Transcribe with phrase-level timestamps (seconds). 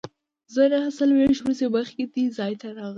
[0.53, 2.89] زه نهه څلوېښت ورځې مخکې دې ځای ته راغلی وم.